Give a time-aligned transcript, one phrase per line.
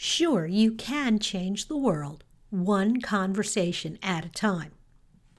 [0.00, 4.70] Sure, you can change the world one conversation at a time,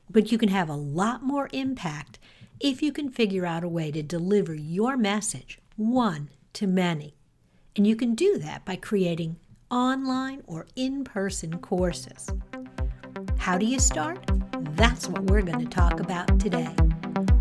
[0.09, 2.19] but you can have a lot more impact
[2.59, 7.15] if you can figure out a way to deliver your message one to many.
[7.77, 9.37] And you can do that by creating
[9.71, 12.27] online or in person courses.
[13.37, 14.29] How do you start?
[14.75, 16.75] That's what we're going to talk about today.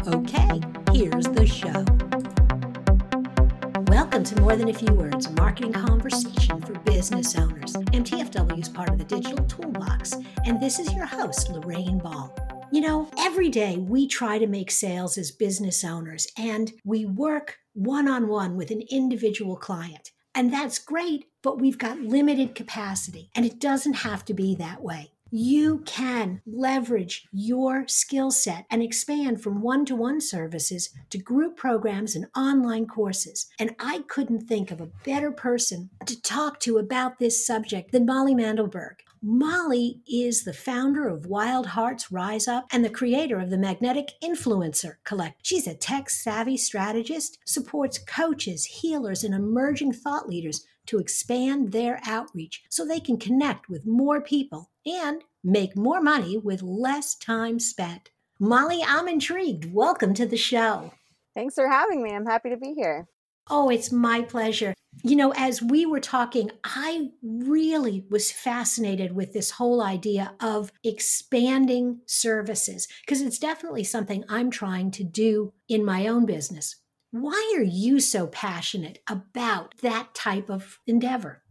[0.07, 0.61] Okay,
[0.93, 1.85] here's the show.
[4.19, 7.73] Welcome to More Than a Few Words, a marketing conversation for business owners.
[7.73, 12.37] MTFW is part of the Digital Toolbox, and this is your host, Lorraine Ball.
[12.73, 17.59] You know, every day we try to make sales as business owners, and we work
[17.75, 20.11] one on one with an individual client.
[20.35, 24.83] And that's great, but we've got limited capacity, and it doesn't have to be that
[24.83, 25.13] way.
[25.31, 31.57] You can leverage your skill set and expand from one to one services to group
[31.57, 33.47] programs and online courses.
[33.59, 38.07] And I couldn't think of a better person to talk to about this subject than
[38.07, 39.03] Molly Mandelberg.
[39.23, 44.13] Molly is the founder of Wild Hearts Rise Up and the creator of the Magnetic
[44.23, 45.41] Influencer Collect.
[45.43, 52.01] She's a tech savvy strategist, supports coaches, healers, and emerging thought leaders to expand their
[52.07, 57.59] outreach so they can connect with more people and make more money with less time
[57.59, 58.11] spent.
[58.39, 59.73] Molly, I'm intrigued.
[59.73, 60.93] Welcome to the show.
[61.35, 62.13] Thanks for having me.
[62.13, 63.09] I'm happy to be here.
[63.51, 64.75] Oh, it's my pleasure.
[65.05, 70.73] You know, as we were talking, I really was fascinated with this whole idea of
[70.83, 76.77] expanding services because it's definitely something I'm trying to do in my own business.
[77.11, 81.43] Why are you so passionate about that type of endeavor?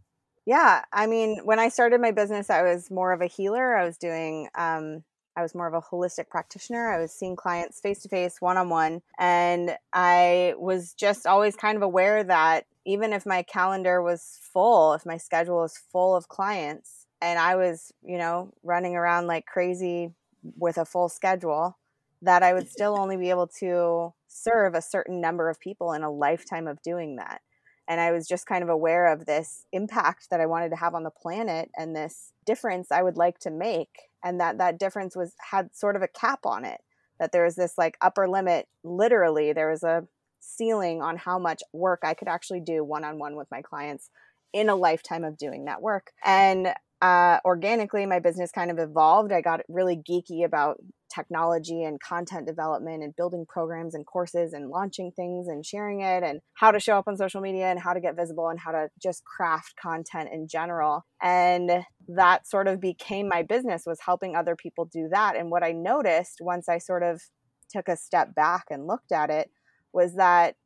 [0.46, 3.76] Yeah, I mean, when I started my business, I was more of a healer.
[3.76, 5.04] I was doing um,
[5.38, 6.90] I was more of a holistic practitioner.
[6.90, 9.02] I was seeing clients face to face, one on one.
[9.20, 14.94] And I was just always kind of aware that even if my calendar was full,
[14.94, 19.46] if my schedule was full of clients, and I was, you know, running around like
[19.46, 20.10] crazy
[20.56, 21.78] with a full schedule,
[22.20, 26.02] that I would still only be able to serve a certain number of people in
[26.02, 27.42] a lifetime of doing that
[27.88, 30.94] and I was just kind of aware of this impact that I wanted to have
[30.94, 33.88] on the planet and this difference I would like to make
[34.22, 36.80] and that that difference was had sort of a cap on it
[37.18, 40.06] that there was this like upper limit literally there was a
[40.40, 44.10] ceiling on how much work I could actually do one on one with my clients
[44.52, 46.12] in a lifetime of doing that work.
[46.24, 46.68] And
[47.00, 49.32] uh, organically my business kind of evolved.
[49.32, 50.78] I got really geeky about
[51.12, 56.22] technology and content development and building programs and courses and launching things and sharing it
[56.22, 58.72] and how to show up on social media and how to get visible and how
[58.72, 61.04] to just craft content in general.
[61.22, 65.36] And that sort of became my business was helping other people do that.
[65.36, 67.22] And what i noticed once i sort of
[67.70, 69.50] took a step back and looked at it
[69.92, 70.56] was that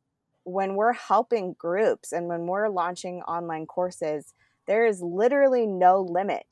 [0.43, 4.33] when we're helping groups and when we're launching online courses
[4.67, 6.45] there is literally no limit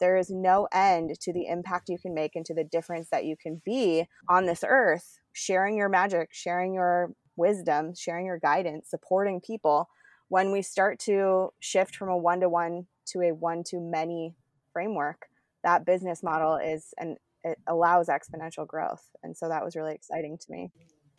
[0.00, 3.24] there is no end to the impact you can make and to the difference that
[3.24, 8.88] you can be on this earth, sharing your magic, sharing your wisdom, sharing your guidance,
[8.90, 9.88] supporting people.
[10.28, 14.34] When we start to shift from a one to one to a one to many
[14.72, 15.26] framework,
[15.64, 19.02] that business model is and it allows exponential growth.
[19.22, 20.70] And so that was really exciting to me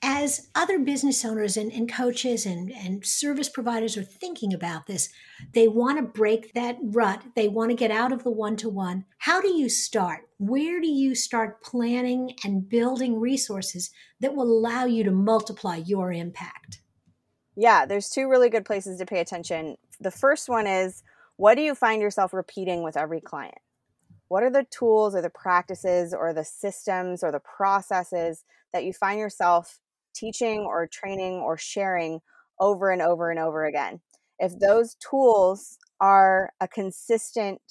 [0.03, 5.09] as other business owners and, and coaches and, and service providers are thinking about this,
[5.53, 7.21] they want to break that rut.
[7.35, 9.05] They want to get out of the one to one.
[9.19, 10.21] How do you start?
[10.37, 16.11] Where do you start planning and building resources that will allow you to multiply your
[16.11, 16.81] impact?
[17.55, 19.77] Yeah, there's two really good places to pay attention.
[19.99, 21.03] The first one is
[21.35, 23.59] what do you find yourself repeating with every client?
[24.29, 28.93] What are the tools or the practices or the systems or the processes that you
[28.93, 29.80] find yourself
[30.13, 32.19] teaching or training or sharing
[32.59, 33.99] over and over and over again.
[34.39, 37.61] If those tools are a consistent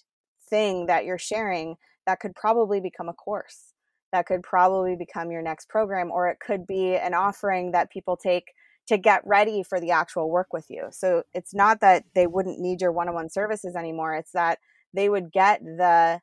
[0.48, 3.72] thing that you're sharing, that could probably become a course.
[4.12, 8.16] That could probably become your next program, or it could be an offering that people
[8.16, 8.44] take
[8.88, 10.88] to get ready for the actual work with you.
[10.90, 14.58] So it's not that they wouldn't need your one on one services anymore, it's that
[14.92, 16.20] they would get the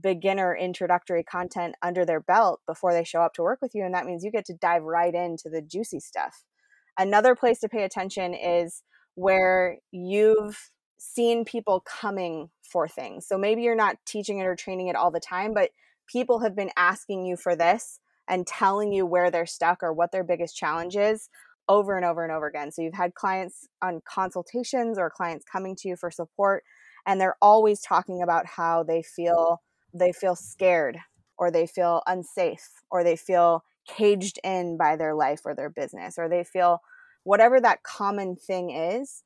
[0.00, 3.84] beginner introductory content under their belt before they show up to work with you.
[3.84, 6.44] And that means you get to dive right into the juicy stuff.
[6.98, 8.82] Another place to pay attention is
[9.14, 13.26] where you've seen people coming for things.
[13.26, 15.70] So maybe you're not teaching it or training it all the time, but
[16.06, 20.12] people have been asking you for this and telling you where they're stuck or what
[20.12, 21.28] their biggest challenge is
[21.68, 22.72] over and over and over again.
[22.72, 26.62] So you've had clients on consultations or clients coming to you for support,
[27.06, 29.60] and they're always talking about how they feel
[29.94, 30.98] they feel scared
[31.38, 36.18] or they feel unsafe or they feel caged in by their life or their business
[36.18, 36.80] or they feel
[37.22, 39.22] whatever that common thing is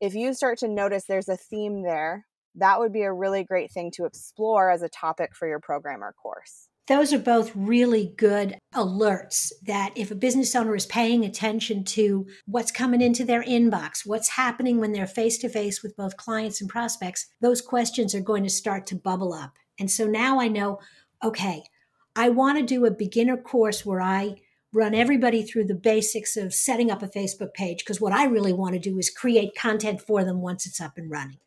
[0.00, 2.26] if you start to notice there's a theme there
[2.58, 6.02] that would be a really great thing to explore as a topic for your program
[6.02, 6.68] or course.
[6.88, 12.26] Those are both really good alerts that if a business owner is paying attention to
[12.46, 16.62] what's coming into their inbox, what's happening when they're face to face with both clients
[16.62, 19.52] and prospects, those questions are going to start to bubble up.
[19.78, 20.80] And so now I know,
[21.22, 21.62] okay,
[22.16, 24.36] I want to do a beginner course where I
[24.72, 28.52] run everybody through the basics of setting up a Facebook page because what I really
[28.52, 31.38] want to do is create content for them once it's up and running.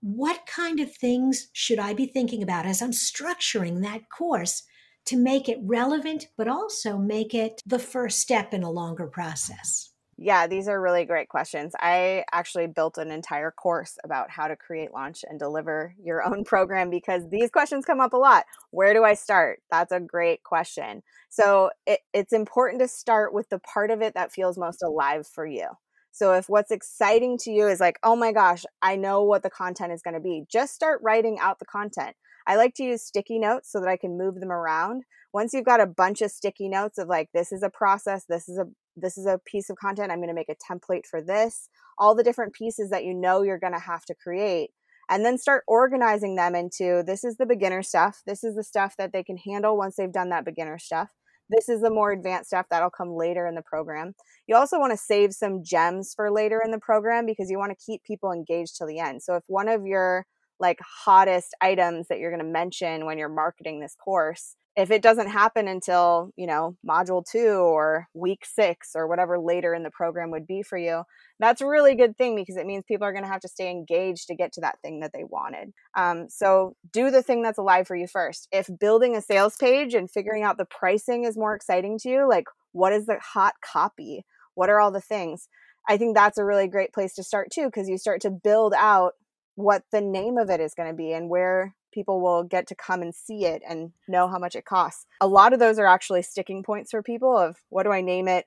[0.00, 4.62] What kind of things should I be thinking about as I'm structuring that course
[5.06, 9.90] to make it relevant, but also make it the first step in a longer process?
[10.20, 11.74] Yeah, these are really great questions.
[11.78, 16.42] I actually built an entire course about how to create, launch, and deliver your own
[16.46, 18.44] program because these questions come up a lot.
[18.72, 19.60] Where do I start?
[19.70, 21.04] That's a great question.
[21.28, 25.24] So it, it's important to start with the part of it that feels most alive
[25.24, 25.68] for you.
[26.12, 29.50] So if what's exciting to you is like, oh my gosh, I know what the
[29.50, 32.16] content is going to be, just start writing out the content.
[32.46, 35.04] I like to use sticky notes so that I can move them around.
[35.32, 38.48] Once you've got a bunch of sticky notes of like this is a process, this
[38.48, 38.64] is a
[38.96, 41.68] this is a piece of content, I'm going to make a template for this,
[41.98, 44.70] all the different pieces that you know you're going to have to create
[45.08, 48.94] and then start organizing them into this is the beginner stuff, this is the stuff
[48.98, 51.08] that they can handle once they've done that beginner stuff.
[51.50, 54.14] This is the more advanced stuff that'll come later in the program.
[54.46, 57.72] You also want to save some gems for later in the program because you want
[57.72, 59.22] to keep people engaged till the end.
[59.22, 60.26] So if one of your
[60.60, 65.02] like hottest items that you're going to mention when you're marketing this course if it
[65.02, 69.90] doesn't happen until you know module two or week six or whatever later in the
[69.90, 71.02] program would be for you
[71.40, 73.70] that's a really good thing because it means people are going to have to stay
[73.70, 75.72] engaged to get to that thing that they wanted.
[75.96, 78.48] Um, so do the thing that's alive for you first.
[78.50, 82.28] If building a sales page and figuring out the pricing is more exciting to you
[82.28, 84.24] like what is the hot copy?
[84.54, 85.48] What are all the things?
[85.88, 88.74] I think that's a really great place to start too because you start to build
[88.76, 89.12] out
[89.54, 92.74] what the name of it is going to be and where people will get to
[92.74, 95.06] come and see it and know how much it costs.
[95.20, 98.28] A lot of those are actually sticking points for people of what do I name
[98.28, 98.46] it?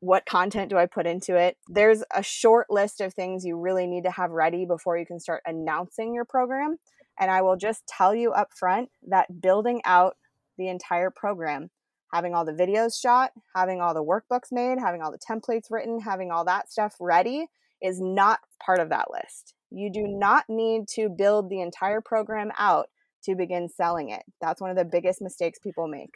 [0.00, 1.56] What content do I put into it?
[1.68, 5.20] There's a short list of things you really need to have ready before you can
[5.20, 6.78] start announcing your program.
[7.20, 10.16] And I will just tell you up front that building out
[10.56, 11.70] the entire program,
[12.12, 16.00] having all the videos shot, having all the workbooks made, having all the templates written,
[16.00, 17.46] having all that stuff ready
[17.80, 19.54] is not part of that list.
[19.70, 22.88] You do not need to build the entire program out
[23.24, 24.22] to begin selling it.
[24.40, 26.14] That's one of the biggest mistakes people make.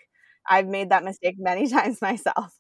[0.49, 2.57] I've made that mistake many times myself.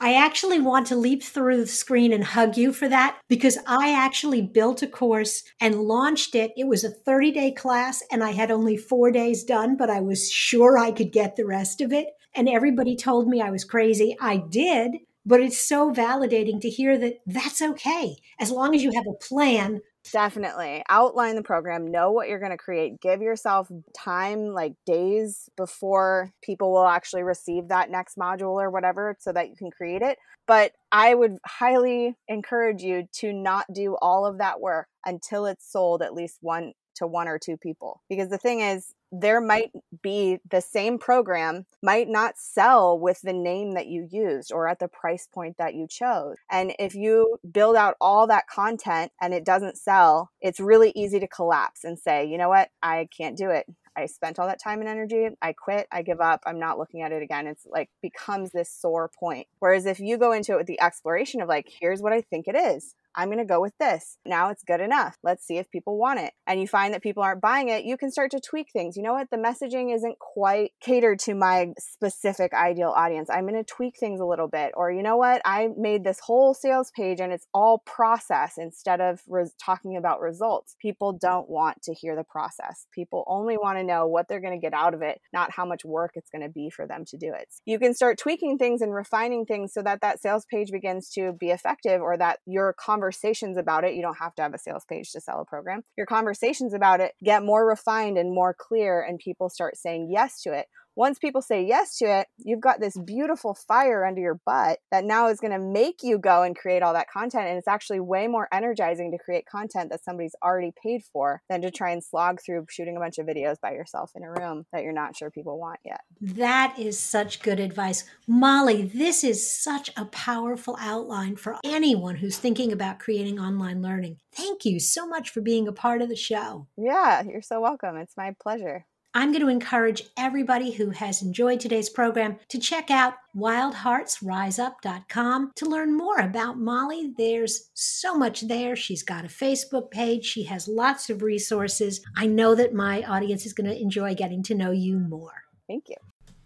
[0.00, 3.92] I actually want to leap through the screen and hug you for that because I
[3.94, 6.52] actually built a course and launched it.
[6.56, 10.00] It was a 30 day class and I had only four days done, but I
[10.00, 12.08] was sure I could get the rest of it.
[12.34, 14.16] And everybody told me I was crazy.
[14.20, 18.92] I did but it's so validating to hear that that's okay as long as you
[18.94, 19.80] have a plan
[20.12, 20.82] Definitely.
[20.88, 23.00] Outline the program, know what you're going to create.
[23.00, 29.16] Give yourself time, like days before people will actually receive that next module or whatever,
[29.18, 30.18] so that you can create it.
[30.46, 35.70] But I would highly encourage you to not do all of that work until it's
[35.70, 38.02] sold at least one to one or two people.
[38.08, 39.70] Because the thing is, there might
[40.02, 44.80] be the same program might not sell with the name that you used or at
[44.80, 46.36] the price point that you chose.
[46.50, 51.20] And if you build out all that content and it doesn't sell, it's really easy
[51.20, 53.66] to collapse and say, you know what, I can't do it.
[53.96, 55.28] I spent all that time and energy.
[55.40, 55.86] I quit.
[55.92, 56.42] I give up.
[56.46, 57.46] I'm not looking at it again.
[57.46, 59.46] It's like becomes this sore point.
[59.60, 62.48] Whereas if you go into it with the exploration of like, here's what I think
[62.48, 64.18] it is, I'm going to go with this.
[64.26, 65.16] Now it's good enough.
[65.22, 66.32] Let's see if people want it.
[66.46, 68.96] And you find that people aren't buying it, you can start to tweak things.
[68.96, 69.30] You know what?
[69.30, 73.30] The messaging isn't quite catered to my specific ideal audience.
[73.30, 74.72] I'm going to tweak things a little bit.
[74.74, 75.42] Or you know what?
[75.44, 80.20] I made this whole sales page and it's all process instead of res- talking about
[80.20, 80.76] results.
[80.80, 82.86] People don't want to hear the process.
[82.92, 85.64] People only want to know what they're going to get out of it, not how
[85.64, 87.48] much work it's going to be for them to do it.
[87.64, 91.32] You can start tweaking things and refining things so that that sales page begins to
[91.32, 94.58] be effective or that your conversation conversations about it, you don't have to have a
[94.58, 95.82] sales page to sell a program.
[95.96, 100.40] Your conversations about it get more refined and more clear, and people start saying yes
[100.42, 100.66] to it
[100.96, 105.04] once people say yes to it, you've got this beautiful fire under your butt that
[105.04, 107.48] now is going to make you go and create all that content.
[107.48, 111.62] And it's actually way more energizing to create content that somebody's already paid for than
[111.62, 114.66] to try and slog through shooting a bunch of videos by yourself in a room
[114.72, 116.00] that you're not sure people want yet.
[116.20, 118.04] That is such good advice.
[118.26, 124.18] Molly, this is such a powerful outline for anyone who's thinking about creating online learning.
[124.32, 126.66] Thank you so much for being a part of the show.
[126.76, 127.96] Yeah, you're so welcome.
[127.96, 128.86] It's my pleasure.
[129.16, 135.66] I'm going to encourage everybody who has enjoyed today's program to check out wildheartsriseup.com to
[135.66, 137.12] learn more about Molly.
[137.16, 138.74] There's so much there.
[138.74, 142.00] She's got a Facebook page, she has lots of resources.
[142.16, 145.44] I know that my audience is going to enjoy getting to know you more.
[145.68, 145.94] Thank you.